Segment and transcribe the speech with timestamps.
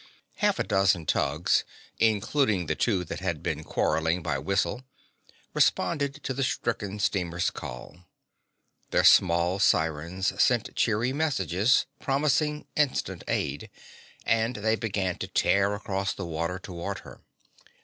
[0.37, 1.63] _"Half a dozen tugs,
[1.99, 4.83] including the two that had been quarreling by whistle,
[5.53, 8.07] responded to the stricken steamer's call.
[8.89, 13.69] Their small sirens sent cheery messages promising instant aid,
[14.25, 17.21] and they began to tear across the water toward her.